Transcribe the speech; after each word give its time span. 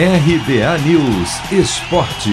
RBA 0.00 0.78
News 0.86 1.50
Esporte. 1.50 2.30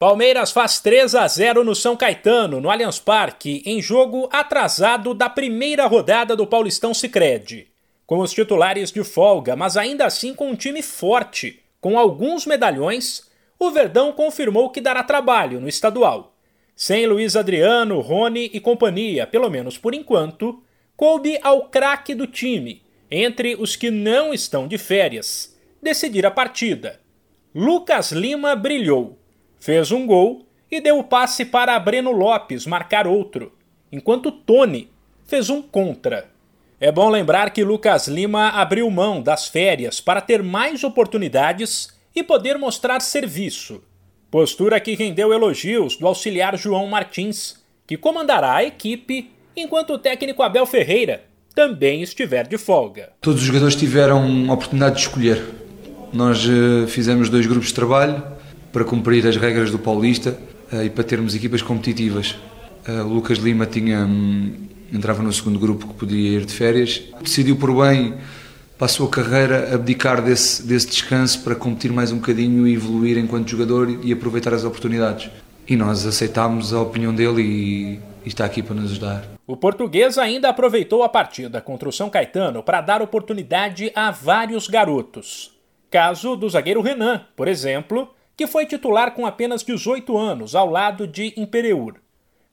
Palmeiras 0.00 0.50
faz 0.50 0.80
3 0.80 1.14
a 1.14 1.28
0 1.28 1.62
no 1.62 1.76
São 1.76 1.96
Caetano, 1.96 2.60
no 2.60 2.68
Allianz 2.68 2.98
Parque, 2.98 3.62
em 3.64 3.80
jogo 3.80 4.28
atrasado 4.32 5.14
da 5.14 5.30
primeira 5.30 5.86
rodada 5.86 6.34
do 6.34 6.44
Paulistão 6.44 6.92
Sicredi. 6.92 7.68
Com 8.04 8.18
os 8.18 8.32
titulares 8.32 8.90
de 8.90 9.04
folga, 9.04 9.54
mas 9.54 9.76
ainda 9.76 10.04
assim 10.04 10.34
com 10.34 10.50
um 10.50 10.56
time 10.56 10.82
forte, 10.82 11.62
com 11.80 11.96
alguns 11.96 12.44
medalhões, 12.44 13.30
o 13.60 13.70
Verdão 13.70 14.10
confirmou 14.10 14.70
que 14.70 14.80
dará 14.80 15.04
trabalho 15.04 15.60
no 15.60 15.68
estadual. 15.68 16.34
Sem 16.74 17.06
Luiz 17.06 17.36
Adriano, 17.36 18.00
Rony 18.00 18.50
e 18.52 18.58
companhia, 18.58 19.24
pelo 19.24 19.48
menos 19.48 19.78
por 19.78 19.94
enquanto, 19.94 20.60
coube 20.96 21.38
ao 21.44 21.68
craque 21.68 22.12
do 22.12 22.26
time, 22.26 22.82
entre 23.10 23.56
os 23.56 23.76
que 23.76 23.90
não 23.90 24.32
estão 24.32 24.68
de 24.68 24.76
férias, 24.76 25.56
decidir 25.82 26.26
a 26.26 26.30
partida. 26.30 27.00
Lucas 27.54 28.12
Lima 28.12 28.54
brilhou, 28.54 29.18
fez 29.58 29.90
um 29.90 30.06
gol 30.06 30.46
e 30.70 30.80
deu 30.80 30.98
o 30.98 31.04
passe 31.04 31.44
para 31.44 31.78
Breno 31.78 32.12
Lopes 32.12 32.66
marcar 32.66 33.06
outro, 33.06 33.52
enquanto 33.90 34.30
Tony 34.30 34.90
fez 35.24 35.48
um 35.48 35.62
contra. 35.62 36.30
É 36.80 36.92
bom 36.92 37.08
lembrar 37.08 37.50
que 37.50 37.64
Lucas 37.64 38.06
Lima 38.06 38.50
abriu 38.50 38.88
mão 38.90 39.22
das 39.22 39.48
férias 39.48 40.00
para 40.00 40.20
ter 40.20 40.42
mais 40.42 40.84
oportunidades 40.84 41.88
e 42.14 42.22
poder 42.22 42.58
mostrar 42.58 43.00
serviço. 43.00 43.82
Postura 44.30 44.78
que 44.78 44.94
rendeu 44.94 45.32
elogios 45.32 45.96
do 45.96 46.06
auxiliar 46.06 46.56
João 46.56 46.86
Martins, 46.86 47.64
que 47.86 47.96
comandará 47.96 48.56
a 48.56 48.64
equipe 48.64 49.32
enquanto 49.56 49.94
o 49.94 49.98
técnico 49.98 50.42
Abel 50.42 50.66
Ferreira 50.66 51.27
também 51.58 52.02
estiver 52.02 52.46
de 52.46 52.56
folga. 52.56 53.08
Todos 53.20 53.40
os 53.40 53.46
jogadores 53.48 53.74
tiveram 53.74 54.48
a 54.48 54.52
oportunidade 54.52 54.94
de 54.94 55.00
escolher. 55.00 55.44
Nós 56.12 56.46
uh, 56.46 56.86
fizemos 56.86 57.28
dois 57.28 57.46
grupos 57.46 57.66
de 57.66 57.74
trabalho 57.74 58.22
para 58.72 58.84
cumprir 58.84 59.26
as 59.26 59.36
regras 59.36 59.68
do 59.68 59.76
Paulista 59.76 60.38
uh, 60.72 60.84
e 60.84 60.88
para 60.88 61.02
termos 61.02 61.34
equipas 61.34 61.60
competitivas. 61.60 62.36
Uh, 62.86 63.02
o 63.04 63.12
Lucas 63.12 63.38
Lima 63.38 63.66
tinha, 63.66 64.06
um, 64.06 64.52
entrava 64.92 65.20
no 65.20 65.32
segundo 65.32 65.58
grupo 65.58 65.88
que 65.88 65.94
podia 65.94 66.38
ir 66.38 66.44
de 66.44 66.52
férias. 66.52 67.02
Decidiu 67.20 67.56
por 67.56 67.74
bem, 67.74 68.14
para 68.78 68.84
a 68.84 68.88
sua 68.88 69.08
carreira, 69.08 69.74
abdicar 69.74 70.22
desse, 70.22 70.64
desse 70.64 70.86
descanso 70.86 71.40
para 71.40 71.56
competir 71.56 71.92
mais 71.92 72.12
um 72.12 72.18
bocadinho 72.18 72.68
e 72.68 72.74
evoluir 72.74 73.18
enquanto 73.18 73.50
jogador 73.50 73.98
e 74.04 74.12
aproveitar 74.12 74.54
as 74.54 74.62
oportunidades. 74.62 75.28
E 75.66 75.74
nós 75.74 76.06
aceitámos 76.06 76.72
a 76.72 76.80
opinião 76.80 77.12
dele 77.12 77.42
e 77.42 78.00
está 78.28 78.44
aqui 78.44 78.62
para 78.62 78.74
nos 78.74 78.92
ajudar. 78.92 79.24
O 79.46 79.56
português 79.56 80.18
ainda 80.18 80.48
aproveitou 80.48 81.02
a 81.02 81.08
partida 81.08 81.60
contra 81.60 81.88
o 81.88 81.92
São 81.92 82.08
Caetano 82.08 82.62
para 82.62 82.80
dar 82.80 83.02
oportunidade 83.02 83.90
a 83.94 84.10
vários 84.10 84.68
garotos. 84.68 85.52
Caso 85.90 86.36
do 86.36 86.48
zagueiro 86.48 86.82
Renan, 86.82 87.26
por 87.34 87.48
exemplo, 87.48 88.14
que 88.36 88.46
foi 88.46 88.66
titular 88.66 89.14
com 89.14 89.26
apenas 89.26 89.62
18 89.62 90.16
anos 90.16 90.54
ao 90.54 90.70
lado 90.70 91.06
de 91.06 91.34
Imperiur. 91.36 91.94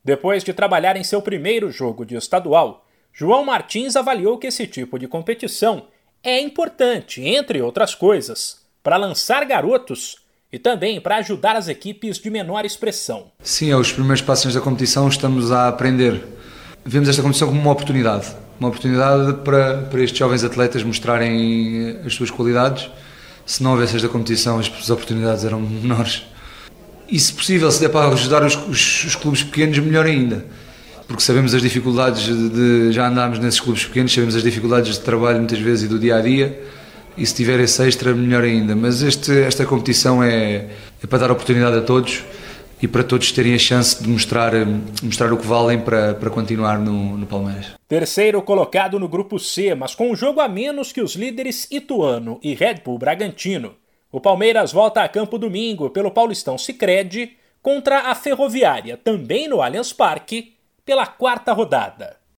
Depois 0.03 0.43
de 0.43 0.53
trabalhar 0.53 0.95
em 0.95 1.03
seu 1.03 1.21
primeiro 1.21 1.71
jogo 1.71 2.05
de 2.05 2.15
estadual, 2.15 2.85
João 3.11 3.45
Martins 3.45 3.95
avaliou 3.95 4.37
que 4.37 4.47
esse 4.47 4.67
tipo 4.67 4.97
de 4.97 5.07
competição 5.07 5.87
é 6.23 6.39
importante, 6.39 7.23
entre 7.23 7.61
outras 7.61 7.93
coisas, 7.93 8.65
para 8.81 8.97
lançar 8.97 9.45
garotos 9.45 10.24
e 10.55 10.59
também 10.59 11.01
para 11.01 11.17
ajudar 11.17 11.57
as 11.57 11.67
equipes 11.67 12.17
de 12.17 12.29
menor 12.29 12.63
expressão. 12.63 13.25
Sim, 13.43 13.73
aos 13.73 13.91
primeiros 13.91 14.21
passos 14.21 14.53
da 14.53 14.61
competição 14.61 15.05
estamos 15.09 15.51
a 15.51 15.67
aprender 15.67 16.23
vemos 16.85 17.09
esta 17.09 17.21
competição 17.21 17.47
como 17.49 17.59
uma 17.59 17.71
oportunidade. 17.71 18.27
Uma 18.59 18.69
oportunidade 18.69 19.33
para, 19.43 19.79
para 19.79 20.01
estes 20.01 20.17
jovens 20.17 20.43
atletas 20.43 20.83
mostrarem 20.83 21.97
as 22.05 22.13
suas 22.13 22.29
qualidades. 22.29 22.89
Se 23.45 23.61
não 23.61 23.71
houvesse 23.71 23.95
esta 23.95 24.07
competição, 24.07 24.59
as 24.59 24.89
oportunidades 24.89 25.43
eram 25.43 25.59
menores. 25.59 26.23
E, 27.09 27.19
se 27.19 27.33
possível, 27.33 27.69
se 27.71 27.81
der 27.81 27.89
para 27.89 28.07
ajudar 28.13 28.43
os, 28.43 28.55
os, 28.55 29.03
os 29.03 29.15
clubes 29.15 29.43
pequenos, 29.43 29.77
melhor 29.79 30.05
ainda. 30.05 30.45
Porque 31.07 31.21
sabemos 31.21 31.53
as 31.53 31.61
dificuldades 31.61 32.23
de, 32.23 32.49
de, 32.49 32.91
Já 32.91 33.09
andámos 33.09 33.37
nesses 33.37 33.59
clubes 33.59 33.85
pequenos, 33.85 34.11
sabemos 34.13 34.35
as 34.35 34.41
dificuldades 34.41 34.93
de 34.93 35.01
trabalho 35.01 35.37
muitas 35.37 35.59
vezes 35.59 35.85
e 35.85 35.87
do 35.87 35.99
dia 35.99 36.15
a 36.15 36.21
dia. 36.21 36.59
E 37.17 37.25
se 37.25 37.33
tiver 37.33 37.59
esse 37.59 37.87
extra, 37.87 38.13
melhor 38.13 38.43
ainda. 38.43 38.75
Mas 38.75 39.01
este, 39.01 39.31
esta 39.41 39.65
competição 39.65 40.23
é, 40.23 40.67
é 41.03 41.07
para 41.07 41.19
dar 41.19 41.31
oportunidade 41.31 41.77
a 41.77 41.81
todos 41.81 42.23
e 42.81 42.87
para 42.87 43.03
todos 43.03 43.31
terem 43.31 43.53
a 43.53 43.59
chance 43.59 44.01
de 44.01 44.09
mostrar, 44.09 44.51
mostrar 45.01 45.31
o 45.31 45.37
que 45.37 45.47
valem 45.47 45.79
para, 45.79 46.13
para 46.13 46.29
continuar 46.29 46.77
no, 46.77 47.17
no 47.17 47.25
Palmeiras. 47.25 47.73
Terceiro 47.87 48.41
colocado 48.41 48.99
no 48.99 49.07
grupo 49.07 49.39
C, 49.39 49.73
mas 49.73 49.95
com 49.95 50.11
um 50.11 50.15
jogo 50.15 50.41
a 50.41 50.47
menos 50.47 50.91
que 50.91 51.01
os 51.01 51.15
líderes 51.15 51.67
Ituano 51.71 52.39
e 52.43 52.53
Red 52.53 52.81
Bull 52.83 52.97
Bragantino. 52.97 53.75
O 54.11 54.19
Palmeiras 54.19 54.71
volta 54.71 55.01
a 55.01 55.09
campo 55.09 55.37
domingo 55.37 55.89
pelo 55.89 56.11
Paulistão 56.11 56.57
Sicredi 56.57 57.37
contra 57.61 58.11
a 58.11 58.15
Ferroviária, 58.15 58.97
também 58.97 59.47
no 59.47 59.61
Allianz 59.61 59.91
Parque, 59.91 60.53
pela 60.85 61.07
quarta 61.07 61.51
rodada. 61.53 62.17